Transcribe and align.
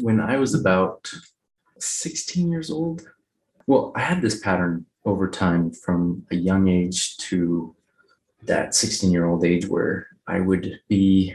when 0.00 0.20
I 0.20 0.36
was 0.36 0.54
about 0.54 1.10
16 1.78 2.50
years 2.50 2.70
old, 2.70 3.02
well, 3.66 3.92
I 3.94 4.00
had 4.00 4.22
this 4.22 4.40
pattern 4.40 4.86
over 5.04 5.28
time 5.28 5.72
from 5.72 6.26
a 6.30 6.36
young 6.36 6.68
age 6.68 7.16
to 7.18 7.74
that 8.42 8.74
16 8.74 9.10
year 9.10 9.26
old 9.26 9.44
age 9.44 9.66
where 9.66 10.08
I 10.26 10.40
would 10.40 10.80
be 10.88 11.34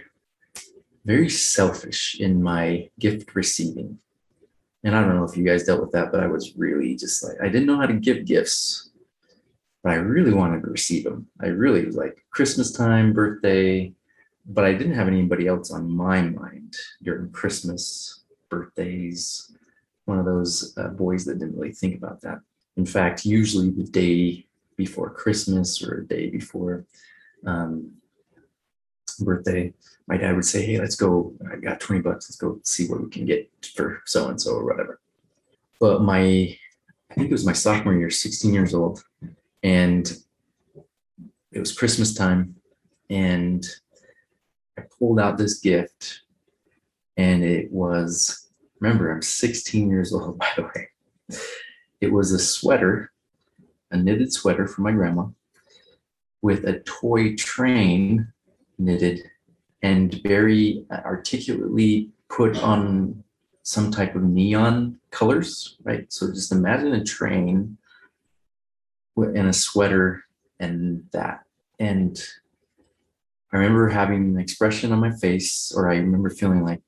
very 1.05 1.29
selfish 1.29 2.17
in 2.19 2.41
my 2.41 2.89
gift 2.99 3.35
receiving. 3.35 3.99
And 4.83 4.95
I 4.95 5.01
don't 5.01 5.15
know 5.15 5.23
if 5.23 5.37
you 5.37 5.43
guys 5.43 5.63
dealt 5.63 5.81
with 5.81 5.91
that, 5.91 6.11
but 6.11 6.21
I 6.21 6.27
was 6.27 6.55
really 6.55 6.95
just 6.95 7.23
like, 7.23 7.37
I 7.41 7.47
didn't 7.47 7.67
know 7.67 7.77
how 7.77 7.85
to 7.85 7.93
give 7.93 8.25
gifts, 8.25 8.91
but 9.81 9.93
I 9.93 9.95
really 9.95 10.33
wanted 10.33 10.61
to 10.63 10.69
receive 10.69 11.03
them. 11.03 11.27
I 11.41 11.47
really 11.47 11.85
like 11.87 12.25
Christmas 12.31 12.71
time, 12.71 13.13
birthday, 13.13 13.93
but 14.45 14.65
I 14.65 14.73
didn't 14.73 14.95
have 14.95 15.07
anybody 15.07 15.47
else 15.47 15.71
on 15.71 15.89
my 15.89 16.21
mind 16.21 16.75
during 17.01 17.31
Christmas, 17.31 18.22
birthdays, 18.53 19.51
one 20.05 20.19
of 20.19 20.25
those 20.25 20.73
uh, 20.77 20.89
boys 20.89 21.25
that 21.25 21.39
didn't 21.39 21.57
really 21.57 21.71
think 21.71 21.97
about 21.97 22.21
that. 22.21 22.39
In 22.77 22.85
fact, 22.85 23.25
usually 23.25 23.69
the 23.69 23.83
day 23.83 24.45
before 24.75 25.09
Christmas 25.09 25.83
or 25.83 25.99
a 25.99 26.07
day 26.07 26.29
before 26.29 26.85
um, 27.45 27.91
birthday, 29.19 29.73
my 30.07 30.17
dad 30.17 30.35
would 30.35 30.45
say, 30.45 30.65
Hey, 30.65 30.79
let's 30.79 30.95
go. 30.95 31.33
I 31.51 31.57
got 31.57 31.79
20 31.79 32.01
bucks. 32.01 32.29
Let's 32.29 32.37
go 32.37 32.59
see 32.63 32.87
what 32.87 33.01
we 33.01 33.09
can 33.09 33.25
get 33.25 33.49
for 33.75 34.01
so 34.05 34.29
and 34.29 34.41
so 34.41 34.51
or 34.55 34.65
whatever. 34.65 34.99
But 35.79 36.01
my, 36.01 36.21
I 36.21 37.13
think 37.15 37.29
it 37.29 37.31
was 37.31 37.45
my 37.45 37.53
sophomore 37.53 37.95
year, 37.95 38.09
16 38.09 38.53
years 38.53 38.73
old, 38.73 39.03
and 39.61 40.11
it 41.51 41.59
was 41.59 41.77
Christmas 41.77 42.13
time. 42.13 42.55
And 43.09 43.65
I 44.77 44.83
pulled 44.97 45.19
out 45.19 45.37
this 45.37 45.59
gift, 45.59 46.21
and 47.17 47.43
it 47.43 47.71
was, 47.71 48.49
remember, 48.83 49.11
I'm 49.11 49.21
16 49.21 49.89
years 49.89 50.13
old, 50.13 50.37
by 50.37 50.49
the 50.55 50.63
way. 50.63 50.89
It 52.01 52.11
was 52.11 52.31
a 52.31 52.39
sweater, 52.39 53.11
a 53.91 53.97
knitted 53.97 54.33
sweater 54.33 54.67
for 54.67 54.81
my 54.81 54.91
grandma 54.91 55.27
with 56.41 56.65
a 56.65 56.79
toy 56.79 57.35
train 57.35 58.27
knitted 58.77 59.21
and 59.81 60.21
very 60.23 60.85
articulately 60.91 62.09
put 62.27 62.61
on 62.61 63.23
some 63.63 63.91
type 63.91 64.15
of 64.15 64.23
neon 64.23 64.99
colors, 65.11 65.77
right? 65.83 66.11
So 66.11 66.27
just 66.27 66.51
imagine 66.51 66.93
a 66.93 67.03
train 67.03 67.77
and 69.15 69.47
a 69.47 69.53
sweater 69.53 70.25
and 70.59 71.05
that. 71.13 71.43
And 71.79 72.21
I 73.53 73.57
remember 73.57 73.87
having 73.87 74.33
an 74.33 74.39
expression 74.39 74.91
on 74.91 74.99
my 74.99 75.11
face, 75.11 75.71
or 75.73 75.89
I 75.89 75.95
remember 75.95 76.29
feeling 76.29 76.65
like, 76.65 76.81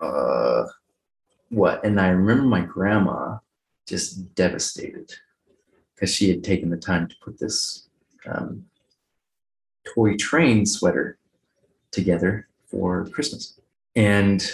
uh, 0.00 0.64
what? 1.50 1.84
And 1.84 2.00
I 2.00 2.08
remember 2.08 2.44
my 2.44 2.60
grandma 2.60 3.38
just 3.86 4.34
devastated 4.34 5.12
because 5.94 6.14
she 6.14 6.28
had 6.28 6.44
taken 6.44 6.70
the 6.70 6.76
time 6.76 7.08
to 7.08 7.14
put 7.22 7.38
this 7.38 7.88
um, 8.26 8.64
toy 9.84 10.16
train 10.16 10.66
sweater 10.66 11.18
together 11.90 12.48
for 12.66 13.06
Christmas. 13.06 13.58
And 13.94 14.46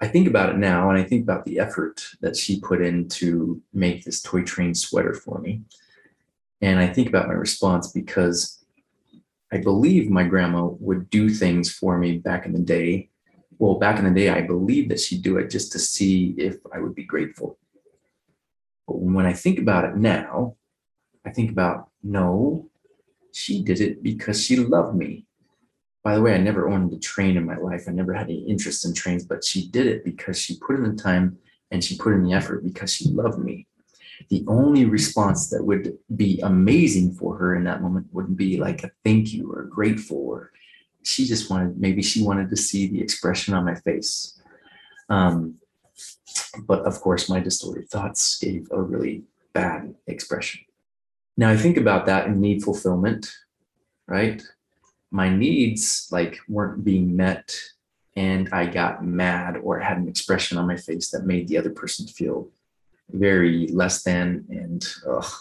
I 0.00 0.08
think 0.08 0.28
about 0.28 0.50
it 0.50 0.58
now 0.58 0.90
and 0.90 0.98
I 0.98 1.04
think 1.04 1.22
about 1.22 1.44
the 1.44 1.58
effort 1.58 2.04
that 2.20 2.36
she 2.36 2.60
put 2.60 2.82
in 2.82 3.08
to 3.10 3.60
make 3.72 4.04
this 4.04 4.20
toy 4.20 4.42
train 4.42 4.74
sweater 4.74 5.14
for 5.14 5.38
me. 5.38 5.62
And 6.60 6.78
I 6.78 6.86
think 6.86 7.08
about 7.08 7.28
my 7.28 7.34
response 7.34 7.90
because 7.90 8.64
I 9.52 9.58
believe 9.58 10.10
my 10.10 10.24
grandma 10.24 10.64
would 10.64 11.10
do 11.10 11.28
things 11.30 11.70
for 11.70 11.98
me 11.98 12.18
back 12.18 12.46
in 12.46 12.52
the 12.52 12.58
day. 12.58 13.10
Well, 13.62 13.78
back 13.78 14.00
in 14.00 14.04
the 14.04 14.10
day, 14.10 14.28
I 14.28 14.40
believed 14.40 14.90
that 14.90 14.98
she'd 14.98 15.22
do 15.22 15.36
it 15.36 15.48
just 15.48 15.70
to 15.70 15.78
see 15.78 16.34
if 16.36 16.56
I 16.74 16.80
would 16.80 16.96
be 16.96 17.04
grateful. 17.04 17.60
But 18.88 18.98
when 18.98 19.24
I 19.24 19.34
think 19.34 19.60
about 19.60 19.84
it 19.84 19.96
now, 19.96 20.56
I 21.24 21.30
think 21.30 21.52
about 21.52 21.88
no, 22.02 22.68
she 23.32 23.62
did 23.62 23.80
it 23.80 24.02
because 24.02 24.44
she 24.44 24.56
loved 24.56 24.96
me. 24.96 25.26
By 26.02 26.16
the 26.16 26.22
way, 26.22 26.34
I 26.34 26.38
never 26.38 26.68
owned 26.68 26.92
a 26.92 26.98
train 26.98 27.36
in 27.36 27.46
my 27.46 27.56
life. 27.56 27.84
I 27.86 27.92
never 27.92 28.12
had 28.12 28.24
any 28.24 28.40
interest 28.48 28.84
in 28.84 28.94
trains, 28.94 29.24
but 29.24 29.44
she 29.44 29.68
did 29.68 29.86
it 29.86 30.04
because 30.04 30.36
she 30.36 30.58
put 30.58 30.74
in 30.74 30.82
the 30.82 31.00
time 31.00 31.38
and 31.70 31.84
she 31.84 31.96
put 31.96 32.14
in 32.14 32.24
the 32.24 32.32
effort 32.32 32.64
because 32.64 32.92
she 32.92 33.10
loved 33.10 33.38
me. 33.38 33.68
The 34.28 34.44
only 34.48 34.86
response 34.86 35.50
that 35.50 35.62
would 35.62 35.96
be 36.16 36.40
amazing 36.40 37.14
for 37.14 37.36
her 37.36 37.54
in 37.54 37.62
that 37.62 37.80
moment 37.80 38.08
wouldn't 38.10 38.36
be 38.36 38.56
like 38.56 38.82
a 38.82 38.90
thank 39.04 39.32
you 39.32 39.52
or 39.52 39.62
grateful 39.66 40.18
or 40.18 40.50
she 41.02 41.26
just 41.26 41.50
wanted 41.50 41.78
maybe 41.78 42.02
she 42.02 42.22
wanted 42.22 42.50
to 42.50 42.56
see 42.56 42.88
the 42.88 43.00
expression 43.00 43.54
on 43.54 43.64
my 43.64 43.74
face. 43.74 44.40
Um, 45.08 45.56
but 46.66 46.80
of 46.80 47.00
course, 47.00 47.28
my 47.28 47.40
distorted 47.40 47.88
thoughts 47.88 48.38
gave 48.38 48.68
a 48.70 48.80
really 48.80 49.24
bad 49.52 49.94
expression. 50.06 50.60
Now 51.36 51.50
I 51.50 51.56
think 51.56 51.76
about 51.76 52.06
that 52.06 52.26
in 52.26 52.40
need 52.40 52.62
fulfillment, 52.62 53.32
right? 54.06 54.42
My 55.10 55.34
needs 55.34 56.08
like 56.10 56.38
weren't 56.48 56.84
being 56.84 57.16
met 57.16 57.54
and 58.16 58.48
I 58.52 58.66
got 58.66 59.04
mad 59.04 59.56
or 59.56 59.78
had 59.78 59.98
an 59.98 60.08
expression 60.08 60.58
on 60.58 60.66
my 60.66 60.76
face 60.76 61.10
that 61.10 61.26
made 61.26 61.48
the 61.48 61.58
other 61.58 61.70
person 61.70 62.06
feel 62.06 62.50
very 63.10 63.68
less 63.68 64.02
than 64.02 64.44
and 64.50 64.86
ugh, 65.08 65.32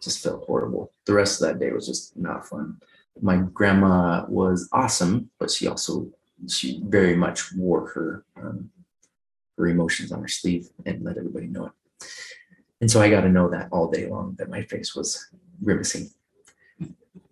just 0.00 0.22
felt 0.22 0.44
horrible. 0.44 0.90
The 1.04 1.14
rest 1.14 1.40
of 1.40 1.48
that 1.48 1.58
day 1.58 1.72
was 1.72 1.86
just 1.86 2.16
not 2.16 2.46
fun. 2.46 2.78
My 3.20 3.38
grandma 3.38 4.26
was 4.28 4.68
awesome, 4.72 5.30
but 5.38 5.50
she 5.50 5.66
also 5.66 6.08
she 6.48 6.82
very 6.84 7.16
much 7.16 7.52
wore 7.54 7.88
her 7.88 8.24
um, 8.36 8.70
her 9.56 9.68
emotions 9.68 10.12
on 10.12 10.20
her 10.20 10.28
sleeve 10.28 10.68
and 10.84 11.02
let 11.02 11.16
everybody 11.16 11.46
know 11.46 11.66
it. 11.66 11.72
And 12.80 12.90
so 12.90 13.00
I 13.00 13.08
got 13.08 13.22
to 13.22 13.30
know 13.30 13.48
that 13.50 13.68
all 13.72 13.90
day 13.90 14.06
long 14.06 14.34
that 14.38 14.50
my 14.50 14.62
face 14.62 14.94
was 14.94 15.28
grimacing. 15.64 16.10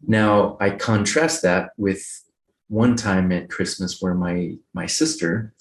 Now 0.06 0.56
I 0.60 0.70
contrast 0.70 1.42
that 1.42 1.70
with 1.76 2.02
one 2.68 2.96
time 2.96 3.30
at 3.32 3.50
Christmas 3.50 4.00
where 4.00 4.14
my 4.14 4.56
my 4.72 4.86
sister 4.86 5.52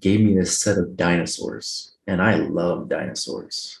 gave 0.00 0.20
me 0.20 0.34
this 0.34 0.60
set 0.60 0.78
of 0.78 0.96
dinosaurs, 0.96 1.96
and 2.06 2.22
I 2.22 2.36
love 2.36 2.88
dinosaurs. 2.88 3.80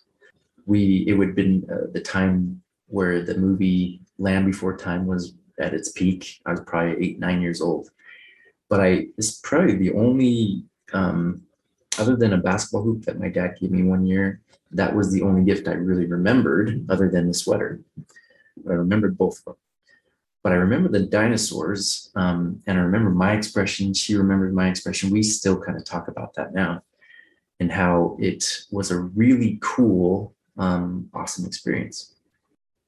We 0.66 1.04
it 1.08 1.14
would 1.14 1.28
have 1.28 1.36
been 1.36 1.66
uh, 1.70 1.90
the 1.92 2.00
time 2.00 2.62
where 2.86 3.22
the 3.22 3.36
movie 3.36 4.00
Land 4.18 4.46
Before 4.46 4.76
Time 4.76 5.06
was 5.06 5.34
at 5.60 5.74
its 5.74 5.92
peak. 5.92 6.40
I 6.46 6.52
was 6.52 6.60
probably 6.60 7.04
eight 7.04 7.18
nine 7.18 7.40
years 7.42 7.60
old, 7.60 7.90
but 8.68 8.80
I 8.80 9.06
it's 9.16 9.40
probably 9.40 9.76
the 9.76 9.92
only 9.92 10.64
um, 10.92 11.42
other 11.98 12.16
than 12.16 12.32
a 12.32 12.38
basketball 12.38 12.82
hoop 12.82 13.04
that 13.04 13.20
my 13.20 13.28
dad 13.28 13.56
gave 13.60 13.70
me 13.70 13.82
one 13.82 14.06
year 14.06 14.40
that 14.72 14.94
was 14.94 15.12
the 15.12 15.22
only 15.22 15.44
gift 15.44 15.68
I 15.68 15.72
really 15.72 16.06
remembered 16.06 16.86
other 16.90 17.08
than 17.08 17.28
the 17.28 17.34
sweater. 17.34 17.80
I 18.68 18.72
remembered 18.72 19.16
both 19.16 19.38
of 19.38 19.44
them. 19.44 19.54
But 20.42 20.52
I 20.52 20.56
remember 20.56 20.88
the 20.88 21.06
dinosaurs, 21.06 22.10
um, 22.14 22.62
and 22.66 22.78
I 22.78 22.82
remember 22.82 23.10
my 23.10 23.32
expression. 23.32 23.92
She 23.92 24.14
remembered 24.14 24.54
my 24.54 24.68
expression. 24.68 25.10
We 25.10 25.22
still 25.22 25.60
kind 25.60 25.76
of 25.76 25.84
talk 25.84 26.08
about 26.08 26.34
that 26.34 26.54
now, 26.54 26.82
and 27.60 27.72
how 27.72 28.16
it 28.20 28.62
was 28.70 28.90
a 28.90 28.98
really 28.98 29.58
cool, 29.60 30.34
um, 30.56 31.10
awesome 31.12 31.44
experience. 31.44 32.14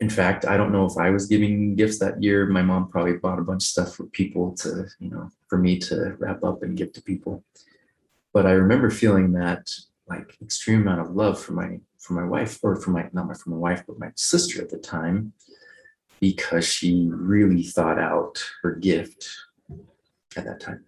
In 0.01 0.09
fact, 0.09 0.47
I 0.47 0.57
don't 0.57 0.73
know 0.73 0.87
if 0.87 0.97
I 0.97 1.11
was 1.11 1.27
giving 1.27 1.75
gifts 1.75 1.99
that 1.99 2.23
year. 2.23 2.47
My 2.47 2.63
mom 2.63 2.89
probably 2.89 3.19
bought 3.19 3.39
a 3.39 3.43
bunch 3.43 3.65
of 3.65 3.69
stuff 3.69 3.95
for 3.95 4.07
people 4.07 4.53
to, 4.57 4.87
you 4.99 5.11
know, 5.11 5.31
for 5.49 5.59
me 5.59 5.79
to 5.81 6.17
wrap 6.19 6.43
up 6.43 6.63
and 6.63 6.77
give 6.77 6.93
to 6.95 7.03
people. 7.03 7.45
But 8.33 8.47
I 8.47 8.53
remember 8.53 8.91
feeling 8.91 9.33
that 9.33 9.71
like 10.11 10.37
extreme 10.43 10.83
amount 10.83 11.01
of 11.01 11.15
love 11.15 11.41
for 11.41 11.53
my 11.53 11.79
for 11.99 12.15
my 12.15 12.25
wife 12.25 12.59
or 12.63 12.77
for 12.77 12.91
my 12.91 13.09
not 13.13 13.29
my 13.29 13.35
for 13.35 13.51
my 13.51 13.57
wife 13.57 13.85
but 13.87 13.99
my 13.99 14.11
sister 14.17 14.61
at 14.61 14.69
the 14.69 14.79
time 14.79 15.33
because 16.19 16.67
she 16.67 17.09
really 17.11 17.63
thought 17.63 17.99
out 17.99 18.45
her 18.63 18.75
gift 18.75 19.29
at 20.37 20.45
that 20.45 20.61
time 20.61 20.85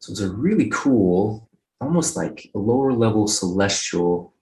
so 0.00 0.10
it's 0.10 0.20
a 0.20 0.30
really 0.30 0.68
cool 0.70 1.48
almost 1.80 2.16
like 2.16 2.50
a 2.54 2.58
lower 2.58 2.92
level 2.92 3.26
celestial 3.28 4.34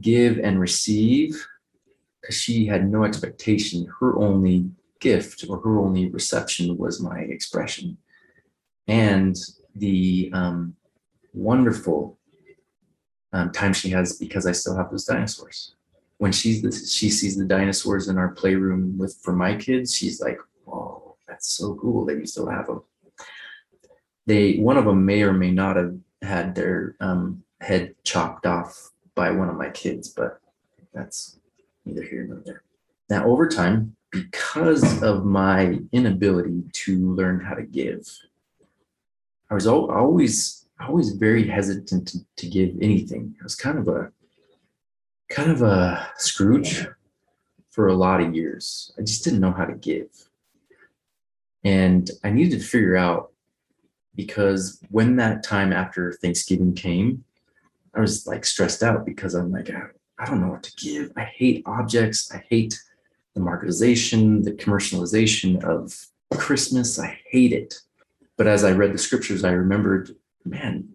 give 0.00 0.38
and 0.38 0.60
receive 0.60 1.46
because 2.26 2.40
she 2.40 2.66
had 2.66 2.90
no 2.90 3.04
expectation 3.04 3.86
her 4.00 4.18
only 4.18 4.68
gift 5.00 5.44
or 5.48 5.60
her 5.60 5.78
only 5.78 6.08
reception 6.08 6.76
was 6.76 7.00
my 7.00 7.20
expression 7.20 7.96
and 8.88 9.36
the 9.76 10.30
um, 10.32 10.74
wonderful 11.32 12.18
um, 13.32 13.52
time 13.52 13.72
she 13.72 13.90
has 13.90 14.18
because 14.18 14.46
I 14.46 14.52
still 14.52 14.76
have 14.76 14.90
those 14.90 15.04
dinosaurs. 15.04 15.74
When 16.18 16.32
she's 16.32 16.62
the, 16.62 16.72
she 16.72 17.10
sees 17.10 17.36
the 17.36 17.44
dinosaurs 17.44 18.08
in 18.08 18.16
our 18.16 18.30
playroom 18.30 18.96
with 18.96 19.18
for 19.22 19.34
my 19.34 19.54
kids, 19.54 19.94
she's 19.94 20.20
like, 20.20 20.38
"Oh, 20.66 21.16
that's 21.28 21.50
so 21.50 21.74
cool 21.74 22.06
that 22.06 22.16
you 22.16 22.24
still 22.24 22.48
have 22.48 22.66
them." 22.66 22.82
They 24.24 24.56
one 24.56 24.78
of 24.78 24.86
them 24.86 25.04
may 25.04 25.22
or 25.22 25.34
may 25.34 25.50
not 25.50 25.76
have 25.76 25.94
had 26.22 26.54
their 26.54 26.96
um, 27.00 27.42
head 27.60 27.94
chopped 28.04 28.46
off 28.46 28.92
by 29.14 29.30
one 29.30 29.50
of 29.50 29.56
my 29.56 29.68
kids, 29.68 30.08
but 30.08 30.40
that's 30.94 31.38
neither 31.86 32.02
here 32.02 32.24
nor 32.24 32.42
there. 32.44 32.62
Now, 33.08 33.24
over 33.24 33.48
time, 33.48 33.96
because 34.10 35.02
of 35.02 35.24
my 35.24 35.78
inability 35.92 36.64
to 36.72 37.14
learn 37.14 37.40
how 37.40 37.54
to 37.54 37.62
give, 37.62 38.06
I 39.50 39.54
was 39.54 39.66
always 39.66 40.66
always 40.78 41.12
very 41.12 41.46
hesitant 41.48 42.08
to, 42.08 42.18
to 42.36 42.46
give 42.46 42.76
anything. 42.82 43.34
I 43.40 43.44
was 43.44 43.54
kind 43.54 43.78
of 43.78 43.88
a 43.88 44.12
kind 45.30 45.50
of 45.50 45.62
a 45.62 46.10
Scrooge 46.18 46.86
for 47.70 47.88
a 47.88 47.94
lot 47.94 48.20
of 48.20 48.34
years. 48.34 48.92
I 48.98 49.02
just 49.02 49.24
didn't 49.24 49.40
know 49.40 49.52
how 49.52 49.64
to 49.64 49.74
give. 49.74 50.08
And 51.64 52.10
I 52.22 52.30
needed 52.30 52.60
to 52.60 52.66
figure 52.66 52.96
out 52.96 53.32
because 54.14 54.80
when 54.90 55.16
that 55.16 55.42
time 55.42 55.72
after 55.72 56.12
Thanksgiving 56.12 56.74
came, 56.74 57.24
I 57.94 58.00
was 58.00 58.26
like 58.26 58.44
stressed 58.44 58.82
out 58.82 59.04
because 59.04 59.34
I'm 59.34 59.50
like, 59.50 59.70
ah, 59.74 59.88
I, 60.18 60.24
don't 60.24 60.40
know 60.40 60.48
what 60.48 60.62
to 60.64 60.74
give. 60.76 61.12
I 61.16 61.24
hate 61.24 61.62
objects. 61.66 62.32
I 62.32 62.44
hate 62.48 62.80
the 63.34 63.40
marketization, 63.40 64.44
the 64.44 64.52
commercialization 64.52 65.62
of 65.64 65.94
Christmas. 66.38 66.98
I 66.98 67.18
hate 67.28 67.52
it. 67.52 67.74
But 68.36 68.46
as 68.46 68.64
I 68.64 68.72
read 68.72 68.92
the 68.92 68.98
scriptures, 68.98 69.44
I 69.44 69.52
remembered, 69.52 70.14
man, 70.44 70.88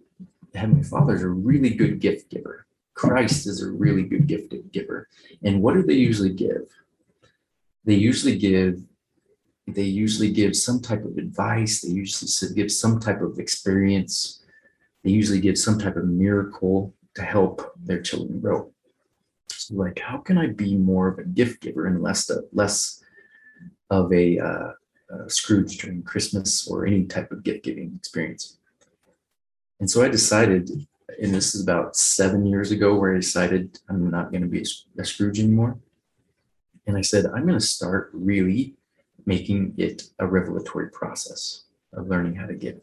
the 0.52 0.60
Heavenly 0.60 0.84
Father 0.84 1.16
is 1.16 1.24
a 1.24 1.30
really 1.30 1.72
good 1.72 2.00
gift 2.00 2.30
giver. 2.30 2.66
Christ 2.94 3.48
is 3.48 3.62
a 3.62 3.72
really 3.72 4.04
good 4.04 4.28
gift 4.28 4.54
giver. 4.72 5.08
And 5.44 5.62
what 5.62 5.74
do 5.74 5.84
they 5.84 5.94
usually 5.94 6.34
give? 6.34 6.68
They 7.86 7.96
usually 7.96 8.38
give 8.38 8.84
they 9.68 9.84
usually 9.84 10.32
give 10.32 10.56
some 10.56 10.82
type 10.82 11.06
of 11.06 11.18
advice, 11.18 11.82
they 11.82 11.90
usually 11.90 12.54
give 12.54 12.72
some 12.72 13.00
type 13.00 13.22
of 13.22 13.40
experience, 13.40 14.44
they 15.04 15.12
usually 15.12 15.40
give 15.40 15.58
some 15.58 15.80
type 15.80 15.96
of 15.96 16.06
miracle 16.06 16.94
to 17.16 17.22
help 17.22 17.74
their 17.78 18.02
children 18.02 18.40
grow. 18.40 18.72
Like 19.70 20.00
how 20.00 20.18
can 20.18 20.38
I 20.38 20.48
be 20.48 20.76
more 20.78 21.10
of 21.10 21.20
a 21.20 21.24
gift 21.24 21.62
giver 21.62 21.88
and 21.88 22.02
less 22.02 22.30
of, 22.30 22.46
less 22.54 23.04
of 23.90 24.12
a 24.14 24.40
uh, 24.40 24.72
uh, 25.14 25.28
Scrooge 25.28 25.78
during 25.78 26.04
Christmas 26.04 26.68
or 26.68 26.86
any 26.86 27.06
type 27.06 27.32
of 27.32 27.44
gift 27.44 27.64
giving 27.64 27.94
experience? 27.96 28.58
And 29.80 29.90
so 29.90 30.04
I 30.04 30.10
decided 30.10 30.70
and 31.22 31.34
this 31.34 31.56
is 31.56 31.62
about 31.62 31.96
seven 31.96 32.46
years 32.46 32.72
ago 32.72 32.96
where 32.96 33.14
I 33.14 33.18
decided 33.18 33.80
I'm 33.90 34.10
not 34.10 34.32
going 34.32 34.44
to 34.44 34.48
be 34.48 34.66
a 34.98 35.06
Scrooge 35.06 35.40
anymore. 35.40 35.78
And 36.88 36.98
I 36.98 37.02
said, 37.02 37.26
I'm 37.26 37.46
going 37.46 37.60
to 37.60 37.66
start 37.66 38.10
really 38.14 38.76
making 39.26 39.74
it 39.78 40.04
a 40.20 40.26
revelatory 40.26 40.90
process 40.90 41.66
of 41.94 42.08
learning 42.08 42.36
how 42.36 42.48
to 42.48 42.54
give. 42.54 42.80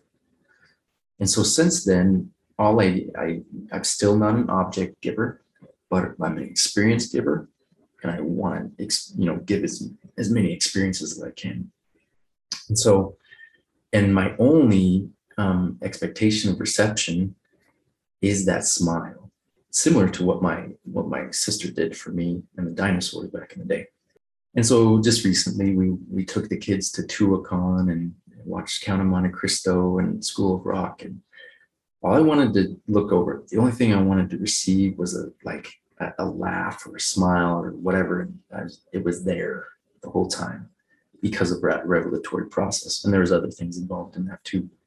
And 1.19 1.28
so 1.28 1.42
since 1.42 1.84
then, 1.84 2.31
all 2.58 2.81
I, 2.81 3.06
I 3.19 3.42
I'm 3.72 3.84
still 3.84 4.16
not 4.16 4.34
an 4.34 4.50
object 4.50 5.00
giver, 5.00 5.42
but 5.90 6.12
I'm 6.20 6.38
an 6.38 6.44
experience 6.44 7.06
giver, 7.08 7.49
and 8.02 8.12
I 8.12 8.20
want 8.20 8.79
to 8.79 8.88
you 9.17 9.26
know 9.26 9.37
give 9.37 9.64
as 9.64 9.90
as 10.17 10.31
many 10.31 10.52
experiences 10.52 11.12
as 11.12 11.23
I 11.23 11.31
can. 11.31 11.70
And 12.69 12.79
so, 12.79 13.17
and 13.93 14.14
my 14.14 14.35
only 14.38 15.11
um, 15.37 15.79
expectation 15.82 16.50
of 16.50 16.61
reception 16.61 17.35
is 18.20 18.44
that 18.46 18.64
smile, 18.64 19.31
similar 19.70 20.08
to 20.11 20.25
what 20.25 20.43
my 20.43 20.69
what 20.85 21.08
my 21.08 21.31
sister 21.31 21.70
did 21.70 21.96
for 21.96 22.11
me 22.11 22.43
and 22.56 22.67
the 22.67 22.73
dinosaurs 22.73 23.31
back 23.31 23.52
in 23.52 23.61
the 23.61 23.64
day. 23.64 23.87
And 24.55 24.67
so 24.67 25.00
just 25.00 25.25
recently 25.25 25.75
we 25.75 25.91
we 26.11 26.25
took 26.25 26.49
the 26.49 26.56
kids 26.56 26.91
to 26.93 27.02
Tuacahn 27.02 27.93
and 27.93 28.14
watched 28.44 28.82
Count 28.82 29.00
of 29.00 29.06
Monte 29.06 29.31
Cristo 29.31 29.99
and 29.99 30.25
School 30.25 30.56
of 30.56 30.67
Rock. 30.67 31.02
And 31.02 31.20
all 32.02 32.14
I 32.14 32.20
wanted 32.20 32.54
to 32.54 32.80
look 32.86 33.12
over, 33.12 33.42
the 33.48 33.58
only 33.58 33.72
thing 33.72 33.92
I 33.92 34.02
wanted 34.02 34.30
to 34.30 34.38
receive 34.38 34.98
was 34.98 35.16
a 35.16 35.30
like 35.44 35.72
a, 35.98 36.12
a 36.20 36.24
laugh 36.24 36.86
or 36.86 36.96
a 36.96 37.00
smile 37.00 37.62
or 37.62 37.70
whatever. 37.72 38.28
Was, 38.50 38.82
it 38.92 39.04
was 39.04 39.24
there 39.24 39.66
the 40.02 40.10
whole 40.10 40.28
time 40.28 40.70
because 41.20 41.50
of 41.50 41.60
that 41.62 41.86
revelatory 41.86 42.46
process. 42.46 43.04
And 43.04 43.12
there 43.12 43.20
was 43.20 43.32
other 43.32 43.50
things 43.50 43.78
involved 43.78 44.16
in 44.16 44.26
that 44.26 44.44
too. 44.44 44.68